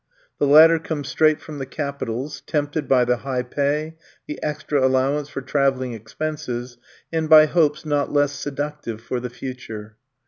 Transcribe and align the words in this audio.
The 0.39 0.47
latter 0.47 0.79
come 0.79 1.03
straight 1.03 1.39
from 1.39 1.59
the 1.59 1.65
capitals, 1.67 2.41
tempted 2.47 2.87
by 2.87 3.05
the 3.05 3.17
high 3.17 3.43
pay, 3.43 3.97
the 4.25 4.41
extra 4.41 4.83
allowance 4.83 5.29
for 5.29 5.41
travelling 5.41 5.93
expenses, 5.93 6.79
and 7.13 7.29
by 7.29 7.45
hopes 7.45 7.85
not 7.85 8.11
less 8.11 8.31
seductive 8.31 8.99
for 8.99 9.19
the 9.19 9.29
future. 9.29 9.97